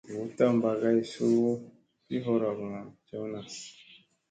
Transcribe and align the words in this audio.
Ngutda 0.13 0.45
Mba 0.55 0.71
Kay 0.81 0.99
Suu 1.11 1.51
Pi 2.05 2.15
Horokŋa 2.25 2.81
Jewna. 3.07 3.39